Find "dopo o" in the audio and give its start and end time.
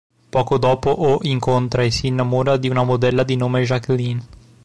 0.57-1.19